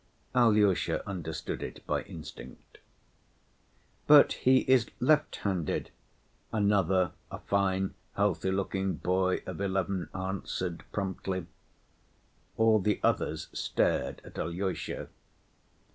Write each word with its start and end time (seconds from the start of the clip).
Alyosha 0.33 1.07
understood 1.07 1.61
it 1.61 1.85
by 1.85 2.01
instinct. 2.01 2.79
"But 4.07 4.33
he 4.33 4.61
is 4.61 4.87
left‐handed," 4.99 5.89
another, 6.51 7.11
a 7.29 7.37
fine 7.37 7.93
healthy‐looking 8.17 8.99
boy 9.03 9.43
of 9.45 9.61
eleven, 9.61 10.09
answered 10.15 10.83
promptly. 10.91 11.45
All 12.57 12.79
the 12.79 12.99
others 13.03 13.49
stared 13.53 14.23
at 14.25 14.39
Alyosha. 14.39 15.09